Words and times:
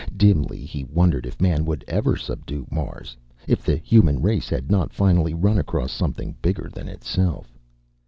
Dimly, 0.17 0.57
he 0.65 0.83
wondered 0.85 1.27
if 1.27 1.39
man 1.39 1.63
would 1.65 1.85
ever 1.87 2.17
subdue 2.17 2.65
Mars, 2.71 3.15
if 3.45 3.63
the 3.63 3.75
human 3.75 4.19
race 4.19 4.49
had 4.49 4.71
not 4.71 4.91
finally 4.91 5.35
run 5.35 5.59
across 5.59 5.91
something 5.91 6.35
bigger 6.41 6.71
than 6.73 6.87
itself. 6.87 7.55